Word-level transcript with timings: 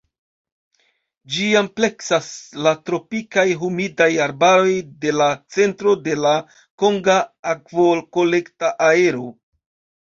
Ĝi 1.33 1.49
ampleksas 1.59 2.29
la 2.67 2.73
tropikaj 2.91 3.45
humidaj 3.61 4.09
arbaroj 4.27 4.75
de 5.05 5.15
la 5.21 5.29
centro 5.59 5.97
de 6.09 6.17
la 6.25 6.33
konga 6.87 7.21
akvokolekta 7.55 8.77
areo. 8.93 9.33